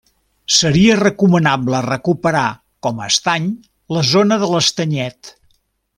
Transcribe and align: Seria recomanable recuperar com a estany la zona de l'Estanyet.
Seria 0.59 0.95
recomanable 0.99 1.81
recuperar 1.87 2.47
com 2.87 3.03
a 3.05 3.11
estany 3.13 3.47
la 3.97 4.05
zona 4.17 4.41
de 4.45 4.51
l'Estanyet. 4.55 5.35